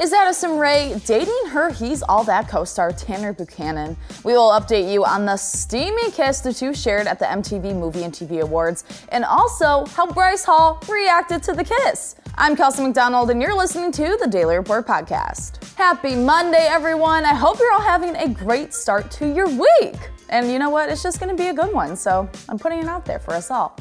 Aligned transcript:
Is 0.00 0.12
Addison 0.12 0.58
Rae 0.58 1.00
dating 1.06 1.46
her 1.50 1.70
He's 1.70 2.02
All 2.02 2.24
That 2.24 2.48
co 2.48 2.64
star 2.64 2.90
Tanner 2.90 3.32
Buchanan? 3.32 3.96
We 4.24 4.32
will 4.32 4.50
update 4.50 4.92
you 4.92 5.04
on 5.04 5.24
the 5.24 5.36
steamy 5.36 6.10
kiss 6.10 6.40
the 6.40 6.52
two 6.52 6.74
shared 6.74 7.06
at 7.06 7.20
the 7.20 7.26
MTV 7.26 7.76
Movie 7.78 8.02
and 8.02 8.12
TV 8.12 8.40
Awards, 8.40 8.82
and 9.10 9.24
also 9.24 9.86
how 9.86 10.10
Bryce 10.10 10.44
Hall 10.44 10.82
reacted 10.88 11.44
to 11.44 11.52
the 11.52 11.62
kiss. 11.62 12.16
I'm 12.34 12.56
Kelsey 12.56 12.82
MacDonald, 12.82 13.30
and 13.30 13.40
you're 13.40 13.56
listening 13.56 13.92
to 13.92 14.18
the 14.20 14.26
Daily 14.28 14.56
Report 14.56 14.84
Podcast. 14.84 15.62
Happy 15.74 16.16
Monday, 16.16 16.66
everyone. 16.68 17.24
I 17.24 17.34
hope 17.34 17.60
you're 17.60 17.72
all 17.72 17.80
having 17.80 18.16
a 18.16 18.28
great 18.28 18.74
start 18.74 19.12
to 19.12 19.32
your 19.32 19.46
week. 19.46 20.10
And 20.28 20.50
you 20.50 20.58
know 20.58 20.70
what? 20.70 20.90
It's 20.90 21.04
just 21.04 21.20
going 21.20 21.34
to 21.34 21.40
be 21.40 21.50
a 21.50 21.54
good 21.54 21.72
one, 21.72 21.94
so 21.94 22.28
I'm 22.48 22.58
putting 22.58 22.80
it 22.80 22.86
out 22.86 23.04
there 23.04 23.20
for 23.20 23.32
us 23.34 23.52
all. 23.52 23.76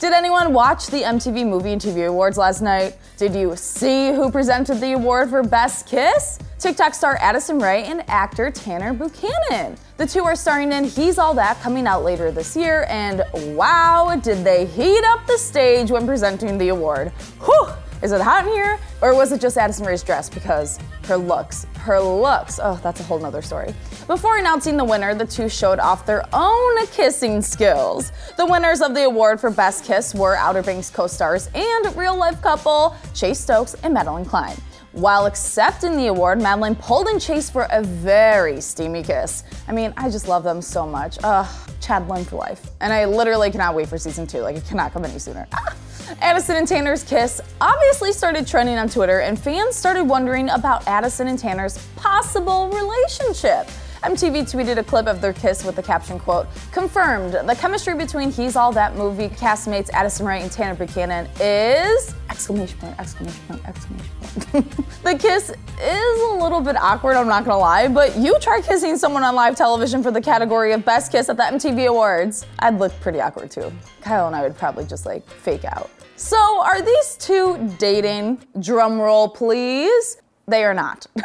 Did 0.00 0.14
anyone 0.14 0.54
watch 0.54 0.86
the 0.86 1.02
MTV 1.02 1.46
Movie 1.46 1.72
and 1.72 1.80
TV 1.80 2.08
Awards 2.08 2.38
last 2.38 2.62
night? 2.62 2.96
Did 3.18 3.34
you 3.34 3.54
see 3.54 4.14
who 4.14 4.30
presented 4.30 4.76
the 4.76 4.92
award 4.92 5.28
for 5.28 5.42
Best 5.42 5.86
Kiss? 5.86 6.38
TikTok 6.58 6.94
star 6.94 7.18
Addison 7.20 7.58
Rae 7.58 7.84
and 7.84 8.02
actor 8.08 8.50
Tanner 8.50 8.94
Buchanan. 8.94 9.76
The 9.98 10.06
two 10.06 10.24
are 10.24 10.34
starring 10.34 10.72
in 10.72 10.84
He's 10.84 11.18
All 11.18 11.34
That 11.34 11.60
coming 11.60 11.86
out 11.86 12.02
later 12.02 12.32
this 12.32 12.56
year, 12.56 12.86
and 12.88 13.24
wow, 13.54 14.18
did 14.22 14.42
they 14.42 14.64
heat 14.64 15.04
up 15.04 15.26
the 15.26 15.36
stage 15.36 15.90
when 15.90 16.06
presenting 16.06 16.56
the 16.56 16.68
award. 16.68 17.12
Whew! 17.44 17.68
Is 18.02 18.12
it 18.12 18.20
hot 18.20 18.46
in 18.46 18.52
here? 18.52 18.78
Or 19.02 19.14
was 19.14 19.30
it 19.30 19.40
just 19.40 19.58
Addison 19.58 19.86
Rae's 19.86 20.02
dress? 20.02 20.30
Because 20.30 20.78
her 21.04 21.16
looks, 21.16 21.66
her 21.76 22.00
looks, 22.00 22.58
oh, 22.62 22.80
that's 22.82 23.00
a 23.00 23.02
whole 23.02 23.18
nother 23.18 23.42
story. 23.42 23.74
Before 24.06 24.38
announcing 24.38 24.76
the 24.76 24.84
winner, 24.84 25.14
the 25.14 25.26
two 25.26 25.48
showed 25.50 25.78
off 25.78 26.06
their 26.06 26.24
own 26.32 26.86
kissing 26.86 27.42
skills. 27.42 28.10
The 28.38 28.46
winners 28.46 28.80
of 28.80 28.94
the 28.94 29.04
award 29.04 29.38
for 29.38 29.50
Best 29.50 29.84
Kiss 29.84 30.14
were 30.14 30.34
Outer 30.36 30.62
Banks 30.62 30.88
co 30.88 31.06
stars 31.06 31.50
and 31.54 31.94
real 31.96 32.16
life 32.16 32.40
couple 32.40 32.96
Chase 33.14 33.38
Stokes 33.38 33.74
and 33.82 33.94
Madelyn 33.94 34.26
Cline. 34.26 34.56
While 34.92 35.26
accepting 35.26 35.96
the 35.96 36.08
award, 36.08 36.40
Madelyn 36.40 36.76
pulled 36.76 37.06
in 37.06 37.20
Chase 37.20 37.48
for 37.48 37.68
a 37.70 37.80
very 37.80 38.60
steamy 38.60 39.04
kiss. 39.04 39.44
I 39.68 39.72
mean, 39.72 39.94
I 39.96 40.10
just 40.10 40.26
love 40.26 40.42
them 40.42 40.60
so 40.60 40.84
much. 40.84 41.16
Ugh, 41.22 41.70
Chad 41.80 42.08
Lynn 42.08 42.24
for 42.24 42.36
life. 42.36 42.70
And 42.80 42.92
I 42.92 43.04
literally 43.04 43.52
cannot 43.52 43.76
wait 43.76 43.88
for 43.88 43.98
season 43.98 44.26
two. 44.26 44.40
Like, 44.40 44.56
it 44.56 44.64
cannot 44.66 44.92
come 44.92 45.04
any 45.04 45.20
sooner. 45.20 45.46
Ah. 45.52 45.76
Addison 46.20 46.56
and 46.56 46.66
Tanner's 46.66 47.04
kiss 47.04 47.40
obviously 47.60 48.10
started 48.12 48.48
trending 48.48 48.78
on 48.78 48.88
Twitter, 48.88 49.20
and 49.20 49.38
fans 49.38 49.76
started 49.76 50.02
wondering 50.02 50.48
about 50.50 50.84
Addison 50.88 51.28
and 51.28 51.38
Tanner's 51.38 51.78
possible 51.94 52.68
relationship. 52.70 53.68
MTV 54.02 54.50
tweeted 54.50 54.78
a 54.78 54.82
clip 54.82 55.06
of 55.06 55.20
their 55.20 55.34
kiss 55.34 55.62
with 55.62 55.76
the 55.76 55.82
caption 55.82 56.18
quote, 56.18 56.46
confirmed 56.72 57.34
the 57.34 57.54
chemistry 57.54 57.94
between 57.94 58.30
He's 58.30 58.56
All 58.56 58.72
That 58.72 58.96
movie 58.96 59.28
castmates 59.28 59.90
Addison 59.92 60.24
Rae 60.24 60.40
and 60.40 60.50
Tanner 60.50 60.74
Buchanan 60.74 61.28
is 61.38 62.14
exclamation 62.30 62.78
point, 62.78 62.98
exclamation 62.98 63.40
point, 63.46 63.68
exclamation 63.68 64.10
point. 64.52 64.86
the 65.02 65.18
kiss 65.18 65.50
is 65.50 66.30
a 66.30 66.34
little 66.34 66.62
bit 66.62 66.76
awkward, 66.76 67.16
I'm 67.16 67.28
not 67.28 67.44
gonna 67.44 67.58
lie, 67.58 67.88
but 67.88 68.16
you 68.16 68.38
try 68.40 68.62
kissing 68.62 68.96
someone 68.96 69.22
on 69.22 69.34
live 69.34 69.54
television 69.54 70.02
for 70.02 70.10
the 70.10 70.20
category 70.20 70.72
of 70.72 70.82
best 70.82 71.12
kiss 71.12 71.28
at 71.28 71.36
the 71.36 71.42
MTV 71.42 71.88
Awards. 71.88 72.46
I'd 72.60 72.78
look 72.78 72.98
pretty 73.00 73.20
awkward 73.20 73.50
too. 73.50 73.70
Kyle 74.00 74.26
and 74.28 74.34
I 74.34 74.42
would 74.42 74.56
probably 74.56 74.86
just 74.86 75.04
like 75.04 75.28
fake 75.28 75.66
out. 75.66 75.90
So, 76.16 76.36
are 76.62 76.80
these 76.80 77.16
two 77.16 77.74
dating? 77.78 78.46
Drum 78.60 78.98
roll, 78.98 79.28
please. 79.28 80.18
They 80.46 80.64
are 80.64 80.74
not. 80.74 81.06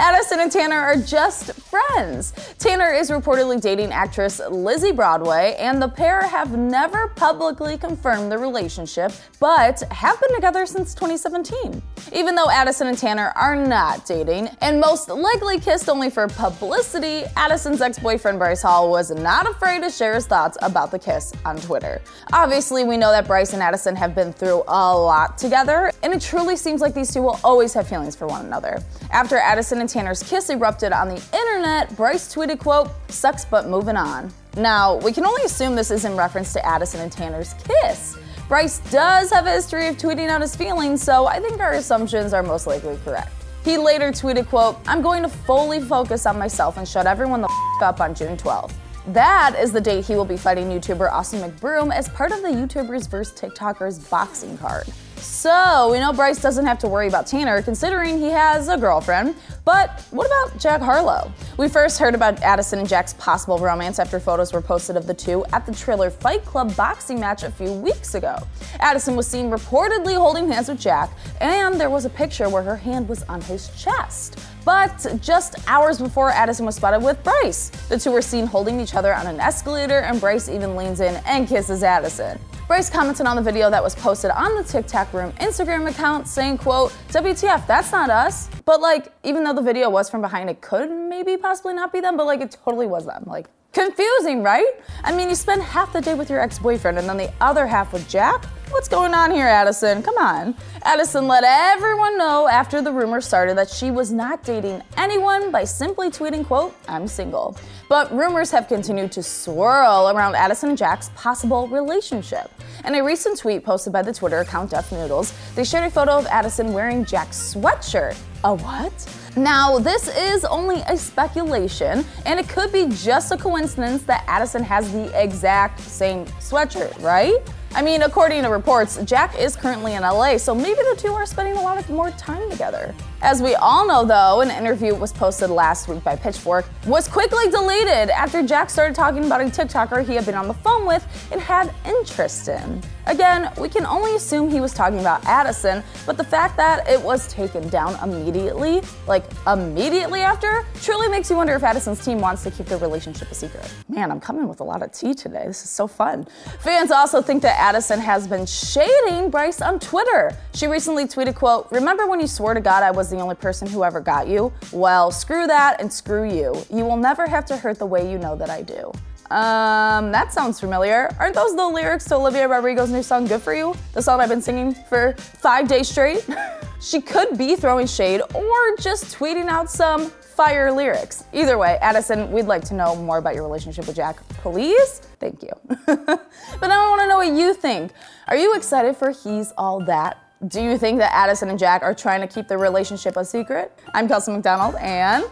Addison 0.00 0.40
and 0.40 0.50
Tanner 0.50 0.78
are 0.78 0.96
just 0.96 1.52
friends. 1.52 2.32
Tanner 2.58 2.90
is 2.90 3.10
reportedly 3.10 3.60
dating 3.60 3.92
actress 3.92 4.40
Lizze 4.40 4.96
Broadway, 4.96 5.56
and 5.58 5.80
the 5.80 5.90
pair 5.90 6.22
have 6.22 6.56
never 6.56 7.08
publicly 7.08 7.76
confirmed 7.76 8.32
the 8.32 8.38
relationship, 8.38 9.12
but 9.40 9.80
have 9.92 10.18
been 10.18 10.34
together 10.34 10.64
since 10.64 10.94
2017. 10.94 11.82
Even 12.14 12.34
though 12.34 12.48
Addison 12.48 12.86
and 12.86 12.96
Tanner 12.96 13.30
are 13.36 13.54
not 13.54 14.06
dating, 14.06 14.48
and 14.62 14.80
most 14.80 15.10
likely 15.10 15.60
kissed 15.60 15.90
only 15.90 16.08
for 16.08 16.26
publicity, 16.28 17.24
Addison's 17.36 17.82
ex 17.82 17.98
boyfriend 17.98 18.38
Bryce 18.38 18.62
Hall 18.62 18.90
was 18.90 19.10
not 19.10 19.46
afraid 19.46 19.82
to 19.82 19.90
share 19.90 20.14
his 20.14 20.26
thoughts 20.26 20.56
about 20.62 20.90
the 20.90 20.98
kiss 20.98 21.34
on 21.44 21.58
Twitter. 21.58 22.00
Obviously, 22.32 22.84
we 22.84 22.96
know 22.96 23.10
that 23.10 23.26
Bryce 23.26 23.52
and 23.52 23.62
Addison 23.62 23.94
have 23.96 24.14
been 24.14 24.32
through 24.32 24.62
a 24.66 24.96
lot 24.96 25.36
together, 25.36 25.92
and 26.02 26.14
it 26.14 26.22
truly 26.22 26.56
seems 26.56 26.80
like 26.80 26.94
these 26.94 27.12
two 27.12 27.20
will 27.20 27.38
always 27.44 27.74
have 27.74 27.86
feelings 27.86 28.16
for 28.16 28.26
one 28.26 28.46
another. 28.46 28.82
After 29.10 29.36
Addison 29.36 29.82
and 29.82 29.89
Tanner's 29.90 30.22
kiss 30.22 30.50
erupted 30.50 30.92
on 30.92 31.08
the 31.08 31.22
internet, 31.32 31.94
Bryce 31.96 32.32
tweeted, 32.32 32.58
quote, 32.60 32.90
sucks 33.08 33.44
but 33.44 33.68
moving 33.68 33.96
on. 33.96 34.32
Now, 34.56 34.96
we 34.98 35.12
can 35.12 35.26
only 35.26 35.42
assume 35.42 35.74
this 35.74 35.90
is 35.90 36.04
in 36.04 36.16
reference 36.16 36.52
to 36.52 36.64
Addison 36.64 37.00
and 37.00 37.10
Tanner's 37.10 37.54
kiss. 37.64 38.16
Bryce 38.48 38.78
does 38.90 39.30
have 39.30 39.46
a 39.46 39.50
history 39.50 39.88
of 39.88 39.96
tweeting 39.96 40.28
out 40.28 40.40
his 40.40 40.56
feelings, 40.56 41.02
so 41.02 41.26
I 41.26 41.40
think 41.40 41.60
our 41.60 41.72
assumptions 41.72 42.32
are 42.32 42.42
most 42.42 42.66
likely 42.66 42.98
correct. 43.04 43.32
He 43.64 43.76
later 43.76 44.10
tweeted, 44.10 44.46
quote, 44.48 44.76
I'm 44.86 45.02
going 45.02 45.22
to 45.22 45.28
fully 45.28 45.80
focus 45.80 46.24
on 46.24 46.38
myself 46.38 46.76
and 46.76 46.88
shut 46.88 47.06
everyone 47.06 47.42
the 47.42 47.48
f- 47.48 47.82
up 47.82 48.00
on 48.00 48.14
June 48.14 48.36
12th. 48.36 48.72
That 49.08 49.56
is 49.58 49.72
the 49.72 49.80
date 49.80 50.04
he 50.04 50.14
will 50.14 50.24
be 50.24 50.36
fighting 50.36 50.68
YouTuber 50.68 51.10
Austin 51.10 51.40
McBroom 51.48 51.92
as 51.92 52.08
part 52.08 52.32
of 52.32 52.42
the 52.42 52.48
YouTubers 52.48 53.08
vs. 53.08 53.38
TikTokers 53.38 54.08
boxing 54.08 54.56
card. 54.58 54.86
So, 55.20 55.90
we 55.90 56.00
know 56.00 56.12
Bryce 56.12 56.40
doesn't 56.40 56.64
have 56.64 56.78
to 56.78 56.88
worry 56.88 57.06
about 57.06 57.26
Tanner 57.26 57.60
considering 57.62 58.18
he 58.18 58.30
has 58.30 58.68
a 58.68 58.76
girlfriend. 58.76 59.34
But 59.64 60.00
what 60.10 60.26
about 60.26 60.58
Jack 60.58 60.80
Harlow? 60.80 61.32
We 61.58 61.68
first 61.68 61.98
heard 61.98 62.14
about 62.14 62.42
Addison 62.42 62.78
and 62.78 62.88
Jack's 62.88 63.12
possible 63.14 63.58
romance 63.58 63.98
after 63.98 64.18
photos 64.18 64.52
were 64.52 64.62
posted 64.62 64.96
of 64.96 65.06
the 65.06 65.14
two 65.14 65.44
at 65.52 65.66
the 65.66 65.72
Triller 65.72 66.10
Fight 66.10 66.44
Club 66.44 66.74
boxing 66.74 67.20
match 67.20 67.42
a 67.42 67.50
few 67.50 67.72
weeks 67.72 68.14
ago. 68.14 68.36
Addison 68.80 69.14
was 69.14 69.26
seen 69.26 69.50
reportedly 69.50 70.16
holding 70.16 70.50
hands 70.50 70.68
with 70.68 70.80
Jack, 70.80 71.10
and 71.40 71.78
there 71.78 71.90
was 71.90 72.06
a 72.06 72.10
picture 72.10 72.48
where 72.48 72.62
her 72.62 72.76
hand 72.76 73.08
was 73.08 73.22
on 73.24 73.40
his 73.42 73.68
chest. 73.80 74.38
But 74.64 75.06
just 75.20 75.56
hours 75.68 75.98
before 75.98 76.30
Addison 76.30 76.66
was 76.66 76.76
spotted 76.76 77.02
with 77.02 77.22
Bryce, 77.22 77.68
the 77.88 77.98
two 77.98 78.10
were 78.10 78.22
seen 78.22 78.46
holding 78.46 78.80
each 78.80 78.94
other 78.94 79.14
on 79.14 79.26
an 79.26 79.40
escalator, 79.40 80.00
and 80.00 80.20
Bryce 80.20 80.48
even 80.48 80.76
leans 80.76 81.00
in 81.00 81.14
and 81.26 81.46
kisses 81.46 81.82
Addison. 81.82 82.38
Bryce 82.70 82.88
commented 82.88 83.26
on 83.26 83.34
the 83.34 83.42
video 83.42 83.68
that 83.68 83.82
was 83.82 83.96
posted 83.96 84.30
on 84.30 84.54
the 84.54 84.62
TikTok 84.62 85.12
Room 85.12 85.32
Instagram 85.40 85.90
account 85.90 86.28
saying, 86.28 86.58
quote, 86.58 86.92
WTF, 87.08 87.66
that's 87.66 87.90
not 87.90 88.10
us. 88.10 88.48
But 88.64 88.80
like, 88.80 89.12
even 89.24 89.42
though 89.42 89.52
the 89.52 89.60
video 89.60 89.90
was 89.90 90.08
from 90.08 90.20
behind, 90.20 90.48
it 90.48 90.60
could 90.60 90.88
maybe 90.88 91.36
possibly 91.36 91.74
not 91.74 91.92
be 91.92 91.98
them, 91.98 92.16
but 92.16 92.26
like 92.26 92.40
it 92.40 92.56
totally 92.64 92.86
was 92.86 93.06
them. 93.06 93.24
Like, 93.26 93.48
confusing, 93.72 94.44
right? 94.44 94.70
I 95.02 95.10
mean, 95.10 95.28
you 95.28 95.34
spend 95.34 95.62
half 95.62 95.92
the 95.92 96.00
day 96.00 96.14
with 96.14 96.30
your 96.30 96.38
ex-boyfriend 96.38 96.96
and 96.96 97.08
then 97.08 97.16
the 97.16 97.32
other 97.40 97.66
half 97.66 97.92
with 97.92 98.08
Jack? 98.08 98.44
What's 98.70 98.86
going 98.86 99.14
on 99.14 99.32
here, 99.32 99.48
Addison? 99.48 100.00
Come 100.00 100.16
on. 100.16 100.54
Addison 100.84 101.26
let 101.26 101.42
everyone 101.42 102.16
know 102.16 102.46
after 102.46 102.80
the 102.80 102.92
rumor 102.92 103.20
started 103.20 103.58
that 103.58 103.68
she 103.68 103.90
was 103.90 104.12
not 104.12 104.44
dating 104.44 104.80
anyone 104.96 105.50
by 105.50 105.64
simply 105.64 106.08
tweeting, 106.08 106.46
quote, 106.46 106.74
I'm 106.86 107.08
single. 107.08 107.58
But 107.88 108.14
rumors 108.16 108.52
have 108.52 108.68
continued 108.68 109.10
to 109.12 109.24
swirl 109.24 110.12
around 110.14 110.36
Addison 110.36 110.68
and 110.70 110.78
Jack's 110.78 111.10
possible 111.16 111.66
relationship. 111.66 112.48
In 112.84 112.94
a 112.94 113.02
recent 113.02 113.38
tweet 113.38 113.64
posted 113.64 113.92
by 113.92 114.02
the 114.02 114.12
Twitter 114.12 114.38
account 114.38 114.70
Def 114.70 114.92
Noodles, 114.92 115.34
they 115.56 115.64
shared 115.64 115.84
a 115.84 115.90
photo 115.90 116.12
of 116.12 116.26
Addison 116.26 116.72
wearing 116.72 117.04
Jack's 117.04 117.54
sweatshirt. 117.54 118.16
A 118.44 118.54
what? 118.54 119.16
Now, 119.36 119.80
this 119.80 120.06
is 120.16 120.44
only 120.44 120.80
a 120.82 120.96
speculation, 120.96 122.04
and 122.24 122.38
it 122.38 122.48
could 122.48 122.72
be 122.72 122.86
just 122.88 123.32
a 123.32 123.36
coincidence 123.36 124.04
that 124.04 124.24
Addison 124.28 124.62
has 124.62 124.92
the 124.92 125.10
exact 125.20 125.80
same 125.80 126.24
sweatshirt, 126.38 127.02
right? 127.02 127.36
I 127.72 127.82
mean, 127.82 128.02
according 128.02 128.42
to 128.42 128.48
reports, 128.48 128.98
Jack 129.04 129.38
is 129.38 129.54
currently 129.54 129.94
in 129.94 130.02
LA, 130.02 130.38
so 130.38 130.54
maybe 130.54 130.74
the 130.74 130.96
two 130.98 131.12
are 131.12 131.24
spending 131.24 131.56
a 131.56 131.62
lot 131.62 131.78
of 131.78 131.88
more 131.88 132.10
time 132.12 132.50
together. 132.50 132.94
As 133.22 133.42
we 133.42 133.54
all 133.54 133.86
know, 133.86 134.02
though, 134.02 134.40
an 134.40 134.50
interview 134.50 134.94
was 134.94 135.12
posted 135.12 135.50
last 135.50 135.88
week 135.88 136.02
by 136.02 136.16
Pitchfork 136.16 136.64
was 136.86 137.06
quickly 137.06 137.50
deleted 137.50 138.08
after 138.08 138.42
Jack 138.42 138.70
started 138.70 138.94
talking 138.94 139.26
about 139.26 139.42
a 139.42 139.44
TikToker 139.44 140.06
he 140.06 140.14
had 140.14 140.24
been 140.24 140.34
on 140.34 140.48
the 140.48 140.54
phone 140.54 140.86
with 140.86 141.06
and 141.30 141.38
had 141.38 141.70
interest 141.84 142.48
in. 142.48 142.80
Again, 143.06 143.50
we 143.58 143.68
can 143.68 143.84
only 143.84 144.14
assume 144.14 144.50
he 144.50 144.60
was 144.60 144.72
talking 144.72 145.00
about 145.00 145.24
Addison, 145.26 145.82
but 146.06 146.16
the 146.16 146.24
fact 146.24 146.56
that 146.56 146.88
it 146.88 147.00
was 147.02 147.26
taken 147.28 147.68
down 147.68 147.98
immediately, 148.02 148.82
like 149.06 149.24
immediately 149.46 150.20
after, 150.20 150.64
truly 150.80 151.08
makes 151.08 151.28
you 151.28 151.36
wonder 151.36 151.54
if 151.54 151.62
Addison's 151.62 152.02
team 152.04 152.20
wants 152.20 152.42
to 152.44 152.50
keep 152.50 152.66
their 152.66 152.78
relationship 152.78 153.30
a 153.30 153.34
secret. 153.34 153.70
Man, 153.88 154.10
I'm 154.10 154.20
coming 154.20 154.48
with 154.48 154.60
a 154.60 154.64
lot 154.64 154.82
of 154.82 154.92
tea 154.92 155.12
today. 155.12 155.44
This 155.46 155.64
is 155.64 155.70
so 155.70 155.86
fun. 155.86 156.26
Fans 156.60 156.90
also 156.90 157.20
think 157.20 157.42
that 157.42 157.58
Addison 157.58 157.98
has 158.00 158.28
been 158.28 158.46
shading 158.46 159.28
Bryce 159.28 159.60
on 159.60 159.78
Twitter. 159.78 160.36
She 160.54 160.66
recently 160.66 161.04
tweeted, 161.04 161.34
quote, 161.34 161.66
Remember 161.70 162.06
when 162.06 162.20
you 162.20 162.26
swore 162.26 162.54
to 162.54 162.60
God 162.60 162.82
I 162.82 162.90
was 162.92 163.09
the 163.10 163.18
only 163.18 163.34
person 163.34 163.68
who 163.68 163.84
ever 163.84 164.00
got 164.00 164.28
you? 164.28 164.52
Well, 164.72 165.10
screw 165.10 165.46
that 165.46 165.80
and 165.80 165.92
screw 165.92 166.28
you. 166.28 166.64
You 166.70 166.84
will 166.84 166.96
never 166.96 167.26
have 167.26 167.44
to 167.46 167.56
hurt 167.56 167.78
the 167.78 167.86
way 167.86 168.10
you 168.10 168.18
know 168.18 168.36
that 168.36 168.50
I 168.50 168.62
do. 168.62 168.92
Um, 169.30 170.10
that 170.10 170.32
sounds 170.32 170.58
familiar. 170.58 171.14
Aren't 171.20 171.36
those 171.36 171.54
the 171.54 171.66
lyrics 171.66 172.04
to 172.06 172.16
Olivia 172.16 172.48
Rodrigo's 172.48 172.90
new 172.90 173.02
song, 173.02 173.26
Good 173.26 173.42
For 173.42 173.54
You? 173.54 173.74
The 173.92 174.02
song 174.02 174.20
I've 174.20 174.28
been 174.28 174.42
singing 174.42 174.74
for 174.74 175.14
five 175.18 175.68
days 175.68 175.88
straight? 175.88 176.28
she 176.80 177.00
could 177.00 177.38
be 177.38 177.54
throwing 177.54 177.86
shade 177.86 178.22
or 178.34 178.76
just 178.78 179.16
tweeting 179.16 179.48
out 179.48 179.70
some 179.70 180.10
fire 180.40 180.72
lyrics. 180.72 181.24
Either 181.32 181.58
way, 181.58 181.78
Addison, 181.80 182.32
we'd 182.32 182.46
like 182.46 182.64
to 182.64 182.74
know 182.74 182.96
more 182.96 183.18
about 183.18 183.34
your 183.34 183.44
relationship 183.44 183.86
with 183.86 183.94
Jack, 183.94 184.16
please. 184.28 185.00
Thank 185.20 185.42
you. 185.42 185.52
but 185.86 186.26
now 186.62 186.86
I 186.86 186.88
want 186.88 187.02
to 187.02 187.08
know 187.08 187.18
what 187.18 187.28
you 187.28 187.54
think. 187.54 187.92
Are 188.26 188.36
you 188.36 188.54
excited 188.54 188.96
for 188.96 189.10
He's 189.10 189.52
All 189.56 189.84
That? 189.84 190.16
Do 190.48 190.62
you 190.62 190.78
think 190.78 190.96
that 191.00 191.12
Addison 191.12 191.50
and 191.50 191.58
Jack 191.58 191.82
are 191.82 191.94
trying 191.94 192.22
to 192.22 192.26
keep 192.26 192.48
their 192.48 192.56
relationship 192.56 193.18
a 193.18 193.24
secret? 193.26 193.78
I'm 193.92 194.08
Kelsey 194.08 194.32
MacDonald, 194.32 194.74
and 194.76 195.22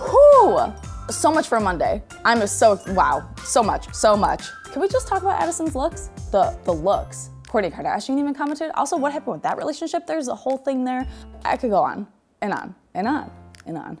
whoo, 0.00 0.74
so 1.08 1.30
much 1.30 1.46
for 1.46 1.60
Monday. 1.60 2.02
I'm 2.24 2.44
so 2.48 2.76
wow, 2.88 3.28
so 3.44 3.62
much, 3.62 3.94
so 3.94 4.16
much. 4.16 4.48
Can 4.72 4.82
we 4.82 4.88
just 4.88 5.06
talk 5.06 5.22
about 5.22 5.40
Addison's 5.40 5.76
looks? 5.76 6.10
The 6.32 6.58
the 6.64 6.72
looks. 6.72 7.30
Kourtney 7.46 7.72
Kardashian 7.72 8.18
even 8.18 8.34
commented. 8.34 8.72
Also, 8.74 8.96
what 8.96 9.12
happened 9.12 9.34
with 9.34 9.42
that 9.44 9.58
relationship? 9.58 10.08
There's 10.08 10.26
a 10.26 10.34
whole 10.34 10.56
thing 10.56 10.82
there. 10.84 11.06
I 11.44 11.56
could 11.56 11.70
go 11.70 11.84
on 11.84 12.08
and 12.42 12.52
on 12.52 12.74
and 12.94 13.06
on 13.06 13.30
and 13.64 13.78
on. 13.78 14.00